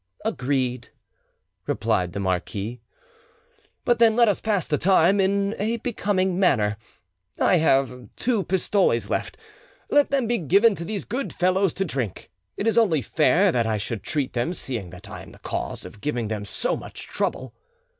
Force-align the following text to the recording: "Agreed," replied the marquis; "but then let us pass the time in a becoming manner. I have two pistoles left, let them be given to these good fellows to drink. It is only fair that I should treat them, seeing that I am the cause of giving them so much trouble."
"Agreed," 0.25 0.89
replied 1.67 2.11
the 2.13 2.19
marquis; 2.19 2.81
"but 3.85 3.99
then 3.99 4.15
let 4.15 4.27
us 4.27 4.39
pass 4.39 4.65
the 4.65 4.75
time 4.79 5.19
in 5.19 5.53
a 5.59 5.77
becoming 5.77 6.39
manner. 6.39 6.75
I 7.39 7.57
have 7.57 8.09
two 8.15 8.43
pistoles 8.45 9.11
left, 9.11 9.37
let 9.91 10.09
them 10.09 10.25
be 10.25 10.39
given 10.39 10.73
to 10.73 10.85
these 10.85 11.05
good 11.05 11.31
fellows 11.31 11.75
to 11.75 11.85
drink. 11.85 12.31
It 12.57 12.65
is 12.65 12.79
only 12.79 13.03
fair 13.03 13.51
that 13.51 13.67
I 13.67 13.77
should 13.77 14.01
treat 14.01 14.33
them, 14.33 14.53
seeing 14.53 14.89
that 14.89 15.07
I 15.07 15.21
am 15.21 15.33
the 15.33 15.37
cause 15.37 15.85
of 15.85 16.01
giving 16.01 16.29
them 16.29 16.45
so 16.45 16.75
much 16.75 17.05
trouble." 17.05 17.53